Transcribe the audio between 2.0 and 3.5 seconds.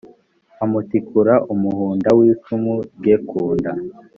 w icumu rye ku